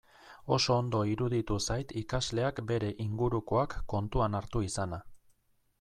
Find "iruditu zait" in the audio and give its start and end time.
1.09-1.93